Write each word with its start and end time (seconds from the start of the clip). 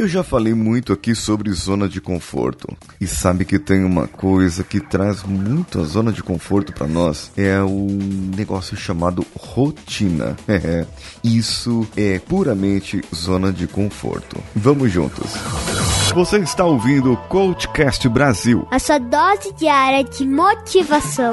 Eu 0.00 0.08
já 0.08 0.24
falei 0.24 0.54
muito 0.54 0.94
aqui 0.94 1.14
sobre 1.14 1.52
zona 1.52 1.86
de 1.86 2.00
conforto. 2.00 2.74
E 2.98 3.06
sabe 3.06 3.44
que 3.44 3.58
tem 3.58 3.84
uma 3.84 4.08
coisa 4.08 4.64
que 4.64 4.80
traz 4.80 5.22
muito 5.24 5.78
a 5.78 5.84
zona 5.84 6.10
de 6.10 6.22
conforto 6.22 6.72
para 6.72 6.86
nós? 6.86 7.30
É 7.36 7.60
o 7.60 7.86
negócio 8.34 8.74
chamado 8.78 9.26
rotina. 9.36 10.38
É, 10.62 10.86
isso 11.22 11.86
é 11.96 12.18
puramente 12.18 13.02
zona 13.14 13.52
de 13.52 13.66
conforto. 13.66 14.42
Vamos 14.54 14.90
juntos. 14.90 15.32
Você 16.14 16.38
está 16.38 16.64
ouvindo 16.64 17.12
o 17.12 17.16
Coachcast 17.16 18.08
Brasil. 18.08 18.66
A 18.70 18.78
sua 18.78 18.98
dose 18.98 19.52
diária 19.54 20.04
de 20.04 20.26
motivação. 20.26 21.32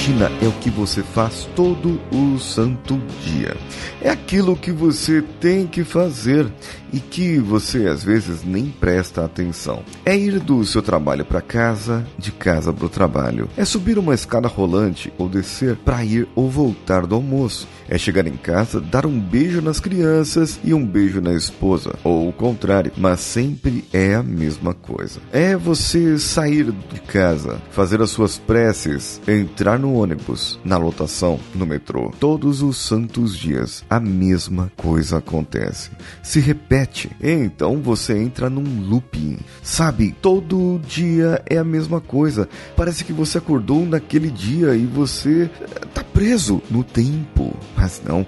Rotina 0.00 0.32
é 0.40 0.48
o 0.48 0.52
que 0.52 0.70
você 0.70 1.02
faz 1.02 1.46
todo 1.54 2.00
o 2.10 2.38
santo 2.38 2.98
dia. 3.22 3.54
É 4.00 4.08
aquilo 4.08 4.56
que 4.56 4.72
você 4.72 5.22
tem 5.38 5.66
que 5.66 5.84
fazer 5.84 6.50
e 6.90 6.98
que 6.98 7.38
você 7.38 7.86
às 7.86 8.02
vezes 8.02 8.42
nem 8.42 8.66
presta 8.66 9.24
atenção. 9.24 9.82
É 10.04 10.16
ir 10.16 10.40
do 10.40 10.64
seu 10.64 10.80
trabalho 10.80 11.22
para 11.22 11.42
casa, 11.42 12.06
de 12.16 12.32
casa 12.32 12.72
para 12.72 12.86
o 12.86 12.88
trabalho. 12.88 13.46
É 13.58 13.64
subir 13.66 13.98
uma 13.98 14.14
escada 14.14 14.48
rolante 14.48 15.12
ou 15.18 15.28
descer 15.28 15.76
para 15.76 16.02
ir 16.02 16.26
ou 16.34 16.48
voltar 16.48 17.06
do 17.06 17.14
almoço. 17.14 17.68
É 17.86 17.98
chegar 17.98 18.26
em 18.26 18.36
casa, 18.36 18.80
dar 18.80 19.04
um 19.04 19.20
beijo 19.20 19.60
nas 19.60 19.80
crianças 19.80 20.58
e 20.64 20.72
um 20.72 20.84
beijo 20.84 21.20
na 21.20 21.34
esposa, 21.34 21.94
ou 22.04 22.28
o 22.28 22.32
contrário, 22.32 22.92
mas 22.96 23.20
sempre 23.20 23.84
é 23.92 24.14
a 24.14 24.22
mesma 24.22 24.72
coisa. 24.72 25.20
É 25.32 25.56
você 25.56 26.18
sair 26.18 26.72
de 26.72 27.00
casa, 27.00 27.60
fazer 27.70 28.00
as 28.00 28.10
suas 28.10 28.38
preces, 28.38 29.20
entrar 29.26 29.78
no 29.78 29.99
ônibus, 30.00 30.58
na 30.64 30.76
lotação, 30.76 31.38
no 31.54 31.66
metrô. 31.66 32.12
Todos 32.18 32.62
os 32.62 32.76
santos 32.76 33.36
dias 33.36 33.84
a 33.88 34.00
mesma 34.00 34.70
coisa 34.76 35.18
acontece. 35.18 35.90
Se 36.22 36.40
repete. 36.40 37.10
Então 37.20 37.80
você 37.80 38.18
entra 38.18 38.50
num 38.50 38.88
looping. 38.88 39.38
Sabe, 39.62 40.14
todo 40.20 40.80
dia 40.86 41.42
é 41.46 41.58
a 41.58 41.64
mesma 41.64 42.00
coisa. 42.00 42.48
Parece 42.76 43.04
que 43.04 43.12
você 43.12 43.38
acordou 43.38 43.84
naquele 43.84 44.30
dia 44.30 44.74
e 44.74 44.86
você 44.86 45.50
tá 45.94 46.02
preso 46.02 46.62
no 46.70 46.82
tempo. 46.82 47.54
Mas 47.76 48.00
não. 48.04 48.26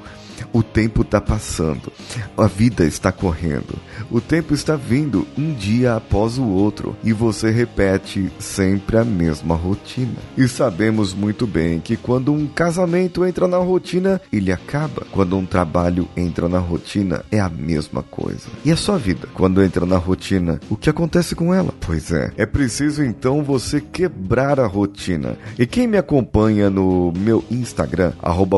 O 0.53 0.62
tempo 0.62 1.03
está 1.03 1.20
passando, 1.20 1.92
a 2.36 2.47
vida 2.47 2.84
está 2.84 3.12
correndo, 3.12 3.75
o 4.10 4.20
tempo 4.20 4.54
está 4.54 4.76
vindo 4.76 5.26
um 5.36 5.53
dia 5.54 5.97
após 5.97 6.38
o 6.38 6.44
outro 6.44 6.97
e 7.04 7.12
você 7.12 7.50
repete 7.50 8.30
sempre 8.38 8.97
a 8.97 9.04
mesma 9.04 9.54
rotina. 9.54 10.16
E 10.36 10.48
sabemos 10.48 11.14
muito 11.14 11.47
bem 11.47 11.80
que 11.80 11.97
quando 11.97 12.32
um 12.32 12.47
casamento 12.47 13.25
entra 13.25 13.47
na 13.47 13.58
rotina, 13.58 14.20
ele 14.32 14.53
acaba. 14.53 15.06
Quando 15.10 15.36
um 15.36 15.47
trabalho 15.47 16.08
entra 16.16 16.48
na 16.48 16.59
rotina, 16.59 17.24
é 17.30 17.41
a 17.41 17.48
mesma 17.48 18.03
coisa. 18.03 18.48
E 18.64 18.72
a 18.72 18.76
sua 18.76 18.98
vida, 18.98 19.28
quando 19.34 19.62
entra 19.62 19.86
na 19.86 19.97
rotina, 19.97 20.60
o 20.69 20.76
que 20.76 20.91
acontece 20.91 21.34
com 21.34 21.54
ela? 21.54 21.74
Pois 21.80 22.12
é, 22.12 22.32
é 22.36 22.47
preciso 22.47 23.03
então 23.03 23.42
você 23.42 23.80
quebrar 23.80 24.60
a 24.60 24.66
rotina. 24.66 25.36
E 25.59 25.66
quem 25.66 25.86
me 25.86 25.98
acompanha 25.98 26.70
no 26.70 27.12
meu 27.16 27.44
Instagram, 27.50 28.12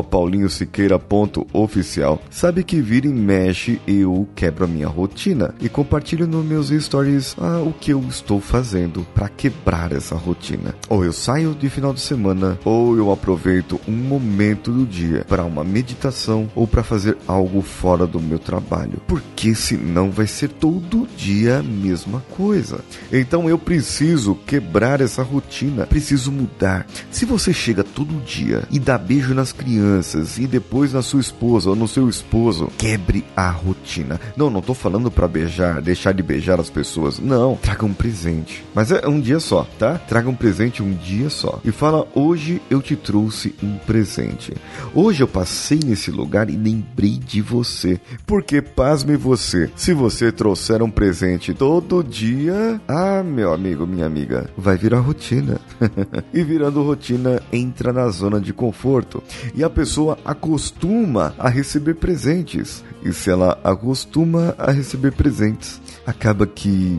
paulinhosiqueira.oficial, 0.09 1.74
oficial, 1.75 2.21
sabe 2.29 2.63
que 2.63 2.79
vira 2.79 3.07
e 3.07 3.13
mexe 3.13 3.81
eu 3.85 4.27
quebro 4.33 4.63
a 4.63 4.67
minha 4.67 4.87
rotina 4.87 5.53
e 5.59 5.67
compartilho 5.67 6.25
nos 6.25 6.45
meus 6.45 6.69
stories 6.69 7.35
ah, 7.37 7.61
o 7.61 7.73
que 7.73 7.91
eu 7.91 8.01
estou 8.07 8.39
fazendo 8.39 9.05
para 9.13 9.27
quebrar 9.27 9.91
essa 9.91 10.15
rotina. 10.15 10.73
Ou 10.87 11.03
eu 11.03 11.11
saio 11.11 11.53
de 11.53 11.69
final 11.69 11.93
de 11.93 11.99
semana, 11.99 12.57
ou 12.63 12.95
eu 12.95 13.11
aproveito 13.11 13.79
um 13.87 13.91
momento 13.91 14.71
do 14.71 14.85
dia 14.85 15.25
para 15.27 15.43
uma 15.43 15.63
meditação 15.63 16.49
ou 16.55 16.65
para 16.65 16.83
fazer 16.83 17.17
algo 17.27 17.61
fora 17.61 18.07
do 18.07 18.21
meu 18.21 18.39
trabalho, 18.39 19.01
porque 19.07 19.53
senão 19.53 20.09
vai 20.09 20.27
ser 20.27 20.49
todo 20.49 21.07
dia 21.17 21.59
a 21.59 21.63
mesma 21.63 22.23
coisa. 22.37 22.79
Então 23.11 23.49
eu 23.49 23.57
preciso 23.57 24.35
quebrar 24.45 25.01
essa 25.01 25.23
rotina, 25.23 25.85
preciso 25.85 26.31
mudar. 26.31 26.87
Se 27.11 27.25
você 27.25 27.51
chega 27.51 27.83
todo 27.83 28.23
dia 28.23 28.63
e 28.71 28.79
dá 28.79 28.97
beijo 28.97 29.33
nas 29.33 29.51
crianças 29.51 30.37
e 30.37 30.47
depois 30.47 30.93
na 30.93 31.01
sua 31.01 31.19
esposa 31.19 31.54
esposa 31.55 31.69
ou 31.69 31.75
no 31.75 31.87
seu 31.87 32.09
esposo, 32.09 32.69
quebre 32.77 33.23
a 33.35 33.49
rotina. 33.49 34.19
Não, 34.35 34.49
não 34.49 34.61
tô 34.61 34.73
falando 34.73 35.09
para 35.09 35.27
beijar, 35.27 35.81
deixar 35.81 36.11
de 36.11 36.21
beijar 36.21 36.59
as 36.59 36.69
pessoas. 36.69 37.19
Não, 37.19 37.55
traga 37.55 37.85
um 37.85 37.93
presente. 37.93 38.63
Mas 38.73 38.91
é 38.91 39.07
um 39.07 39.19
dia 39.19 39.39
só, 39.39 39.65
tá? 39.79 39.97
Traga 39.97 40.29
um 40.29 40.35
presente 40.35 40.83
um 40.83 40.93
dia 40.93 41.29
só. 41.29 41.59
E 41.63 41.71
fala: 41.71 42.05
"Hoje 42.13 42.61
eu 42.69 42.81
te 42.81 42.95
trouxe 42.95 43.55
um 43.63 43.77
presente. 43.77 44.53
Hoje 44.93 45.23
eu 45.23 45.27
passei 45.27 45.79
nesse 45.83 46.11
lugar 46.11 46.49
e 46.49 46.57
lembrei 46.57 47.17
de 47.17 47.41
você". 47.41 47.99
Porque 48.25 48.61
pasme 48.61 49.15
você, 49.15 49.69
se 49.75 49.93
você 49.93 50.31
trouxer 50.31 50.83
um 50.83 50.91
presente 50.91 51.53
todo 51.53 52.03
dia, 52.03 52.81
ah, 52.87 53.23
meu 53.23 53.53
amigo, 53.53 53.87
minha 53.87 54.05
amiga, 54.05 54.49
vai 54.57 54.77
virar 54.77 54.99
rotina. 54.99 55.59
e 56.33 56.43
virando 56.43 56.83
rotina, 56.83 57.41
entra 57.51 57.93
na 57.93 58.09
zona 58.09 58.41
de 58.41 58.51
conforto. 58.51 59.23
E 59.53 59.63
a 59.63 59.69
pessoa 59.69 60.17
acostuma 60.25 61.33
a 61.44 61.44
receber 61.49 61.95
presentes. 61.95 62.83
E 63.03 63.13
se 63.13 63.29
ela 63.29 63.59
acostuma 63.63 64.55
a 64.57 64.71
receber 64.71 65.11
presentes, 65.11 65.79
acaba 66.05 66.47
que 66.47 66.97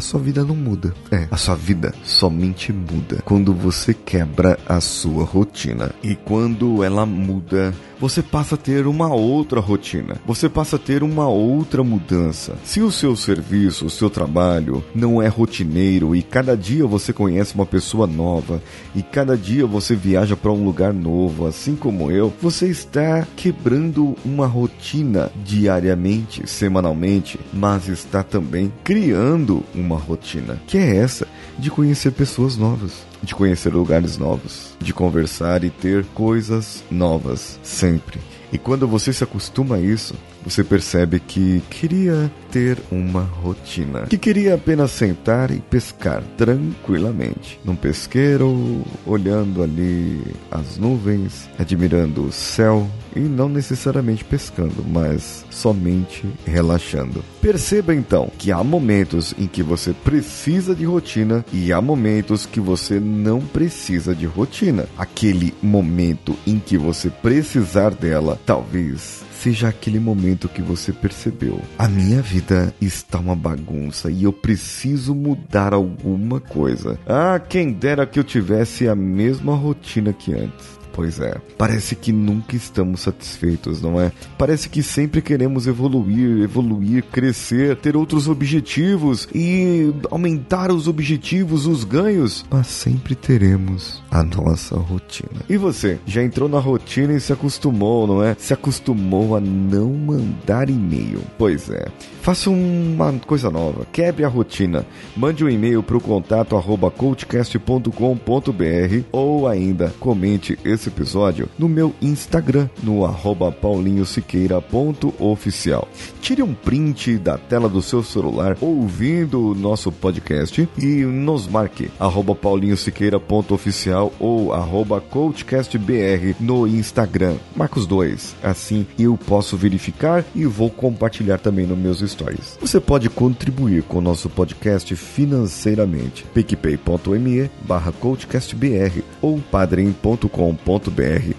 a 0.00 0.02
sua 0.02 0.18
vida 0.18 0.42
não 0.42 0.56
muda. 0.56 0.94
É, 1.10 1.28
a 1.30 1.36
sua 1.36 1.54
vida 1.54 1.92
somente 2.02 2.72
muda 2.72 3.20
quando 3.22 3.52
você 3.52 3.92
quebra 3.92 4.58
a 4.66 4.80
sua 4.80 5.24
rotina. 5.24 5.90
E 6.02 6.16
quando 6.16 6.82
ela 6.82 7.04
muda, 7.04 7.74
você 8.00 8.22
passa 8.22 8.54
a 8.54 8.58
ter 8.58 8.86
uma 8.86 9.14
outra 9.14 9.60
rotina. 9.60 10.16
Você 10.26 10.48
passa 10.48 10.76
a 10.76 10.78
ter 10.78 11.02
uma 11.02 11.28
outra 11.28 11.84
mudança. 11.84 12.56
Se 12.64 12.80
o 12.80 12.90
seu 12.90 13.14
serviço, 13.14 13.84
o 13.84 13.90
seu 13.90 14.08
trabalho 14.08 14.82
não 14.94 15.20
é 15.20 15.28
rotineiro 15.28 16.16
e 16.16 16.22
cada 16.22 16.56
dia 16.56 16.86
você 16.86 17.12
conhece 17.12 17.54
uma 17.54 17.66
pessoa 17.66 18.06
nova 18.06 18.62
e 18.94 19.02
cada 19.02 19.36
dia 19.36 19.66
você 19.66 19.94
viaja 19.94 20.34
para 20.34 20.50
um 20.50 20.64
lugar 20.64 20.94
novo, 20.94 21.46
assim 21.46 21.76
como 21.76 22.10
eu, 22.10 22.32
você 22.40 22.68
está 22.68 23.26
quebrando 23.36 24.16
uma 24.24 24.46
rotina 24.46 25.30
diariamente, 25.44 26.48
semanalmente, 26.48 27.38
mas 27.52 27.86
está 27.86 28.22
também 28.22 28.72
criando 28.82 29.62
uma 29.74 29.89
rotina, 29.96 30.60
que 30.66 30.78
é 30.78 30.96
essa 30.96 31.26
de 31.58 31.70
conhecer 31.70 32.12
pessoas 32.12 32.56
novas 32.56 33.10
de 33.22 33.34
conhecer 33.34 33.72
lugares 33.72 34.16
novos, 34.16 34.74
de 34.80 34.92
conversar 34.92 35.62
e 35.64 35.70
ter 35.70 36.04
coisas 36.14 36.82
novas 36.90 37.58
sempre. 37.62 38.18
E 38.52 38.58
quando 38.58 38.86
você 38.86 39.12
se 39.12 39.22
acostuma 39.22 39.76
a 39.76 39.80
isso, 39.80 40.14
você 40.44 40.64
percebe 40.64 41.20
que 41.20 41.62
queria 41.70 42.30
ter 42.50 42.78
uma 42.90 43.22
rotina, 43.22 44.06
que 44.06 44.18
queria 44.18 44.54
apenas 44.54 44.90
sentar 44.90 45.50
e 45.50 45.60
pescar 45.60 46.22
tranquilamente 46.36 47.60
num 47.64 47.76
pesqueiro, 47.76 48.82
olhando 49.06 49.62
ali 49.62 50.20
as 50.50 50.78
nuvens, 50.78 51.48
admirando 51.58 52.24
o 52.24 52.32
céu 52.32 52.88
e 53.14 53.20
não 53.20 53.48
necessariamente 53.48 54.24
pescando, 54.24 54.84
mas 54.86 55.44
somente 55.50 56.26
relaxando. 56.44 57.24
Perceba 57.40 57.94
então 57.94 58.30
que 58.38 58.52
há 58.52 58.62
momentos 58.62 59.34
em 59.38 59.46
que 59.46 59.62
você 59.62 59.92
precisa 59.92 60.74
de 60.74 60.84
rotina 60.84 61.44
e 61.52 61.72
há 61.72 61.80
momentos 61.80 62.46
que 62.46 62.60
você 62.60 62.98
não 62.98 63.40
precisa 63.40 64.14
de 64.14 64.26
rotina. 64.26 64.86
Aquele 64.96 65.54
momento 65.62 66.36
em 66.46 66.58
que 66.58 66.76
você 66.76 67.10
precisar 67.10 67.90
dela, 67.90 68.39
talvez 68.44 69.22
seja 69.40 69.68
aquele 69.68 69.98
momento 69.98 70.48
que 70.48 70.60
você 70.60 70.92
percebeu. 70.92 71.60
A 71.78 71.88
minha 71.88 72.20
vida 72.20 72.74
está 72.80 73.18
uma 73.18 73.34
bagunça 73.34 74.10
e 74.10 74.24
eu 74.24 74.32
preciso 74.32 75.14
mudar 75.14 75.72
alguma 75.72 76.40
coisa. 76.40 76.98
Ah, 77.06 77.38
quem 77.40 77.72
dera 77.72 78.06
que 78.06 78.18
eu 78.18 78.24
tivesse 78.24 78.86
a 78.86 78.94
mesma 78.94 79.54
rotina 79.54 80.12
que 80.12 80.34
antes. 80.34 80.79
Pois 80.92 81.20
é. 81.20 81.36
Parece 81.58 81.94
que 81.94 82.12
nunca 82.12 82.56
estamos 82.56 83.00
satisfeitos, 83.00 83.82
não 83.82 84.00
é? 84.00 84.12
Parece 84.38 84.68
que 84.68 84.82
sempre 84.82 85.20
queremos 85.20 85.66
evoluir, 85.66 86.42
evoluir, 86.42 87.04
crescer, 87.04 87.76
ter 87.76 87.96
outros 87.96 88.28
objetivos 88.28 89.28
e 89.34 89.92
aumentar 90.10 90.70
os 90.70 90.88
objetivos, 90.88 91.66
os 91.66 91.84
ganhos, 91.84 92.44
mas 92.50 92.66
sempre 92.68 93.14
teremos 93.14 94.02
a 94.10 94.22
nossa 94.22 94.76
rotina. 94.76 95.42
E 95.48 95.56
você, 95.56 95.98
já 96.06 96.22
entrou 96.22 96.48
na 96.48 96.58
rotina 96.58 97.14
e 97.14 97.20
se 97.20 97.32
acostumou, 97.32 98.06
não 98.06 98.22
é? 98.22 98.36
Se 98.38 98.54
acostumou 98.54 99.36
a 99.36 99.40
não 99.40 99.92
mandar 99.92 100.70
e-mail. 100.70 101.22
Pois 101.36 101.68
é. 101.70 101.86
Faça 102.22 102.50
uma 102.50 103.12
coisa 103.26 103.50
nova, 103.50 103.86
quebre 103.92 104.24
a 104.24 104.28
rotina. 104.28 104.86
Mande 105.16 105.44
um 105.44 105.48
e-mail 105.48 105.82
para 105.82 105.96
o 105.96 106.00
contato 106.00 106.60
coachcast.com.br 106.96 109.04
ou 109.10 109.48
ainda 109.48 109.92
comente 109.98 110.58
esse 110.64 110.79
episódio 110.88 111.48
no 111.58 111.68
meu 111.68 111.92
Instagram, 112.00 112.70
no 112.82 113.04
arroba 113.04 113.52
paulinhosiqueira.oficial. 113.52 115.86
Tire 116.20 116.42
um 116.42 116.54
print 116.54 117.18
da 117.18 117.36
tela 117.36 117.68
do 117.68 117.82
seu 117.82 118.02
celular 118.02 118.56
ouvindo 118.60 119.50
o 119.50 119.54
nosso 119.54 119.92
podcast 119.92 120.68
e 120.78 121.04
nos 121.04 121.46
marque 121.46 121.90
arroba 121.98 122.34
paulinhosiqueira.oficial 122.34 124.12
ou 124.18 124.52
arroba 124.52 125.00
coachcastbr 125.00 126.34
no 126.40 126.66
Instagram. 126.66 127.36
Marca 127.54 127.78
os 127.78 127.86
dois, 127.86 128.34
assim 128.42 128.84
eu 128.98 129.16
posso 129.16 129.56
verificar 129.56 130.24
e 130.34 130.44
vou 130.46 130.68
compartilhar 130.70 131.38
também 131.38 131.66
nos 131.66 131.78
meus 131.78 132.00
stories. 132.00 132.58
Você 132.60 132.80
pode 132.80 133.08
contribuir 133.10 133.82
com 133.82 133.98
o 133.98 134.02
nosso 134.02 134.30
podcast 134.30 134.96
financeiramente. 134.96 136.24
picpay.me 136.32 137.50
barra 137.66 137.92
coachcastbr 137.92 139.02
ou 139.20 139.38
padrim.com.br 139.50 140.69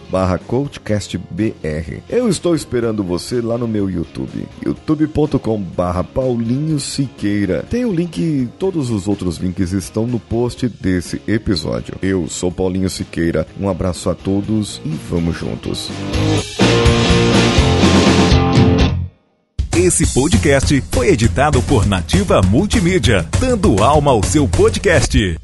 barra 0.10 0.38
coachcastbr. 0.38 2.02
Eu 2.10 2.28
estou 2.28 2.56
esperando 2.56 3.04
você 3.04 3.40
lá 3.42 3.58
no 3.58 3.68
meu 3.68 3.90
YouTube, 3.90 4.48
youtube.com 4.66 5.62
barra 5.62 6.04
Paulinho 6.04 6.80
Siqueira. 6.80 7.64
Tem 7.70 7.86
o 7.86 7.94
link, 7.94 8.50
todos 8.58 8.90
os 8.90 9.08
outros 9.08 9.38
links 9.38 9.72
estão 9.72 10.06
no 10.08 10.20
post 10.20 10.68
desse 10.68 11.22
episódio. 11.28 11.96
Eu 12.02 12.28
sou 12.28 12.52
Paulinho 12.52 12.90
Siqueira, 12.90 13.48
um 13.60 13.70
abraço 13.70 14.10
a 14.10 14.16
todos 14.16 14.82
e 14.84 14.90
vamos 15.10 15.38
juntos. 15.38 15.90
Esse 19.76 20.06
podcast 20.14 20.84
foi 20.92 21.08
editado 21.08 21.62
por 21.64 21.86
Nativa 21.86 22.42
Multimídia, 22.42 23.26
dando 23.40 23.82
alma 23.82 24.12
ao 24.12 24.22
seu 24.22 24.48
podcast. 24.48 25.40